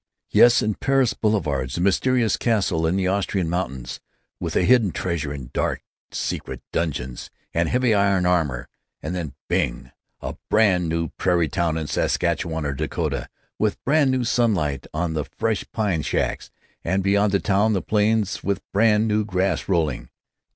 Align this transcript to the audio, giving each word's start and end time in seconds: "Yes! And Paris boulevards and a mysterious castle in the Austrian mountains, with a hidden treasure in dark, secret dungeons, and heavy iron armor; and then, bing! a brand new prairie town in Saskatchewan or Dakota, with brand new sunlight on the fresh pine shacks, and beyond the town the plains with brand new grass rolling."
"Yes! 0.31 0.63
And 0.63 0.79
Paris 0.79 1.13
boulevards 1.13 1.77
and 1.77 1.83
a 1.83 1.85
mysterious 1.89 2.35
castle 2.35 2.87
in 2.87 2.95
the 2.95 3.07
Austrian 3.07 3.47
mountains, 3.47 3.99
with 4.39 4.55
a 4.55 4.63
hidden 4.63 4.91
treasure 4.91 5.31
in 5.31 5.51
dark, 5.53 5.83
secret 6.09 6.63
dungeons, 6.71 7.29
and 7.53 7.69
heavy 7.69 7.93
iron 7.93 8.25
armor; 8.25 8.67
and 9.03 9.13
then, 9.13 9.35
bing! 9.47 9.91
a 10.19 10.37
brand 10.49 10.89
new 10.89 11.09
prairie 11.19 11.49
town 11.49 11.77
in 11.77 11.85
Saskatchewan 11.85 12.65
or 12.65 12.73
Dakota, 12.73 13.29
with 13.59 13.79
brand 13.83 14.09
new 14.09 14.23
sunlight 14.23 14.87
on 14.91 15.13
the 15.13 15.25
fresh 15.37 15.65
pine 15.71 16.01
shacks, 16.01 16.49
and 16.83 17.03
beyond 17.03 17.31
the 17.31 17.39
town 17.39 17.73
the 17.73 17.81
plains 17.83 18.43
with 18.43 18.63
brand 18.73 19.07
new 19.07 19.23
grass 19.23 19.69
rolling." 19.69 20.09